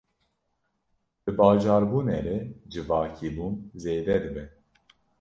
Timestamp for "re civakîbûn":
2.25-3.53